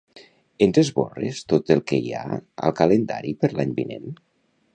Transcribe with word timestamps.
Ens 0.65 0.79
esborres 0.83 1.41
tot 1.53 1.69
el 1.75 1.83
que 1.91 1.99
hi 2.07 2.11
ha 2.15 2.25
al 2.39 2.77
calendari 2.81 3.37
per 3.45 3.53
l'any 3.61 3.77
vinent? 3.83 4.11